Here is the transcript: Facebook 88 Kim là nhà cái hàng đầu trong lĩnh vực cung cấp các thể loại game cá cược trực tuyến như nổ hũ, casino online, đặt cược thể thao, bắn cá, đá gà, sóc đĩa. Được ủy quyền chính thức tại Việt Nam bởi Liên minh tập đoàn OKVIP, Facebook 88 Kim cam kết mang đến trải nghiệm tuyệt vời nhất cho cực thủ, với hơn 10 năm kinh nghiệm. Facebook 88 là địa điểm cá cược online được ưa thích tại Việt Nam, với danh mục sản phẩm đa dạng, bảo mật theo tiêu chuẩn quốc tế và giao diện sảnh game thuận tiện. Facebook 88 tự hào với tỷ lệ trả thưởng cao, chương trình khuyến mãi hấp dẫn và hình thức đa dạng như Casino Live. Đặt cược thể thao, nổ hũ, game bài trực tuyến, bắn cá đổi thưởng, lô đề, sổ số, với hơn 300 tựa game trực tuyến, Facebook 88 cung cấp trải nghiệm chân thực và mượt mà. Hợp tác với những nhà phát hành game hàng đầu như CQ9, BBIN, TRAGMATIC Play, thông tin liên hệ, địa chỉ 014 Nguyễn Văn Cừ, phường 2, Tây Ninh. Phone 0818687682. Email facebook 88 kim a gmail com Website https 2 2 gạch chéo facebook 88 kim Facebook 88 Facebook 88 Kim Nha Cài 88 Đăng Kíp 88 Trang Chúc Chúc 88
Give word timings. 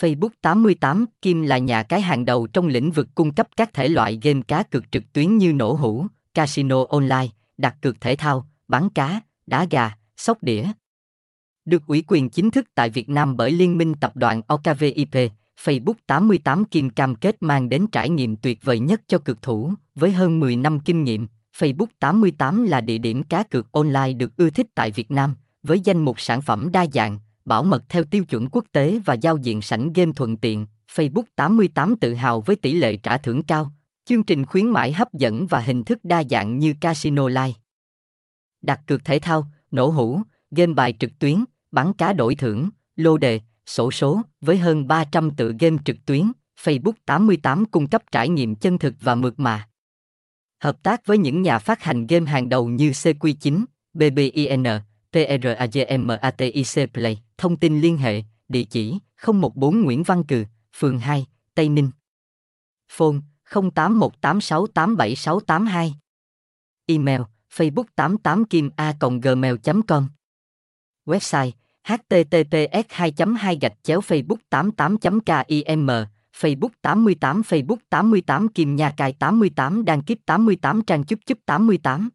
Facebook 0.00 0.30
88 0.40 1.06
Kim 1.22 1.42
là 1.42 1.58
nhà 1.58 1.82
cái 1.82 2.00
hàng 2.00 2.24
đầu 2.24 2.46
trong 2.46 2.66
lĩnh 2.66 2.90
vực 2.90 3.08
cung 3.14 3.34
cấp 3.34 3.48
các 3.56 3.74
thể 3.74 3.88
loại 3.88 4.18
game 4.22 4.40
cá 4.48 4.62
cược 4.62 4.92
trực 4.92 5.12
tuyến 5.12 5.38
như 5.38 5.52
nổ 5.52 5.72
hũ, 5.72 6.06
casino 6.34 6.84
online, 6.88 7.26
đặt 7.58 7.76
cược 7.80 8.00
thể 8.00 8.16
thao, 8.16 8.46
bắn 8.68 8.88
cá, 8.90 9.20
đá 9.46 9.66
gà, 9.70 9.94
sóc 10.16 10.42
đĩa. 10.42 10.64
Được 11.64 11.86
ủy 11.86 12.04
quyền 12.06 12.30
chính 12.30 12.50
thức 12.50 12.66
tại 12.74 12.90
Việt 12.90 13.08
Nam 13.08 13.36
bởi 13.36 13.50
Liên 13.50 13.78
minh 13.78 13.94
tập 14.00 14.16
đoàn 14.16 14.42
OKVIP, 14.46 15.32
Facebook 15.64 15.94
88 16.06 16.64
Kim 16.64 16.90
cam 16.90 17.14
kết 17.14 17.36
mang 17.40 17.68
đến 17.68 17.86
trải 17.92 18.10
nghiệm 18.10 18.36
tuyệt 18.36 18.58
vời 18.62 18.78
nhất 18.78 19.00
cho 19.06 19.18
cực 19.18 19.42
thủ, 19.42 19.72
với 19.94 20.12
hơn 20.12 20.40
10 20.40 20.56
năm 20.56 20.80
kinh 20.80 21.04
nghiệm. 21.04 21.26
Facebook 21.58 21.86
88 21.98 22.64
là 22.64 22.80
địa 22.80 22.98
điểm 22.98 23.22
cá 23.22 23.42
cược 23.42 23.72
online 23.72 24.12
được 24.12 24.36
ưa 24.36 24.50
thích 24.50 24.66
tại 24.74 24.90
Việt 24.90 25.10
Nam, 25.10 25.36
với 25.62 25.80
danh 25.80 26.04
mục 26.04 26.20
sản 26.20 26.42
phẩm 26.42 26.72
đa 26.72 26.86
dạng, 26.92 27.18
bảo 27.44 27.62
mật 27.62 27.82
theo 27.88 28.04
tiêu 28.04 28.24
chuẩn 28.24 28.48
quốc 28.52 28.64
tế 28.72 29.00
và 29.04 29.14
giao 29.14 29.36
diện 29.36 29.62
sảnh 29.62 29.92
game 29.92 30.12
thuận 30.16 30.36
tiện. 30.36 30.66
Facebook 30.94 31.22
88 31.36 31.96
tự 31.96 32.14
hào 32.14 32.40
với 32.40 32.56
tỷ 32.56 32.72
lệ 32.72 32.96
trả 32.96 33.18
thưởng 33.18 33.42
cao, 33.42 33.72
chương 34.04 34.22
trình 34.22 34.46
khuyến 34.46 34.66
mãi 34.66 34.92
hấp 34.92 35.12
dẫn 35.12 35.46
và 35.46 35.60
hình 35.60 35.84
thức 35.84 35.98
đa 36.02 36.22
dạng 36.30 36.58
như 36.58 36.74
Casino 36.80 37.28
Live. 37.28 37.52
Đặt 38.62 38.80
cược 38.86 39.04
thể 39.04 39.18
thao, 39.18 39.46
nổ 39.70 39.88
hũ, 39.88 40.22
game 40.50 40.74
bài 40.74 40.94
trực 40.98 41.18
tuyến, 41.18 41.44
bắn 41.70 41.92
cá 41.92 42.12
đổi 42.12 42.34
thưởng, 42.34 42.70
lô 42.96 43.18
đề, 43.18 43.40
sổ 43.66 43.90
số, 43.90 44.22
với 44.40 44.58
hơn 44.58 44.86
300 44.86 45.30
tựa 45.30 45.52
game 45.60 45.76
trực 45.84 45.96
tuyến, 46.06 46.32
Facebook 46.64 46.92
88 47.06 47.64
cung 47.64 47.86
cấp 47.86 48.02
trải 48.12 48.28
nghiệm 48.28 48.54
chân 48.54 48.78
thực 48.78 48.94
và 49.00 49.14
mượt 49.14 49.40
mà. 49.40 49.68
Hợp 50.62 50.82
tác 50.82 51.06
với 51.06 51.18
những 51.18 51.42
nhà 51.42 51.58
phát 51.58 51.82
hành 51.82 52.06
game 52.06 52.30
hàng 52.30 52.48
đầu 52.48 52.68
như 52.68 52.90
CQ9, 52.90 53.64
BBIN, 53.94 54.64
TRAGMATIC 55.12 56.92
Play, 56.94 57.22
thông 57.38 57.56
tin 57.56 57.80
liên 57.80 57.98
hệ, 57.98 58.22
địa 58.48 58.64
chỉ 58.64 58.98
014 59.26 59.82
Nguyễn 59.82 60.02
Văn 60.02 60.24
Cừ, 60.24 60.44
phường 60.76 60.98
2, 60.98 61.26
Tây 61.54 61.68
Ninh. 61.68 61.90
Phone 62.92 63.16
0818687682. 63.50 65.90
Email 66.86 67.20
facebook 67.56 67.84
88 67.96 68.44
kim 68.44 68.70
a 68.76 68.94
gmail 69.22 69.54
com 69.88 70.08
Website 71.06 71.50
https 71.84 72.84
2 72.88 73.12
2 73.38 73.58
gạch 73.60 73.72
chéo 73.82 74.00
facebook 74.00 74.36
88 74.50 74.98
kim 74.98 75.20
Facebook 76.40 76.70
88 76.82 77.42
Facebook 77.42 77.76
88 77.90 78.48
Kim 78.48 78.76
Nha 78.76 78.90
Cài 78.96 79.12
88 79.12 79.84
Đăng 79.84 80.02
Kíp 80.02 80.18
88 80.26 80.82
Trang 80.82 81.04
Chúc 81.04 81.20
Chúc 81.26 81.38
88 81.46 82.10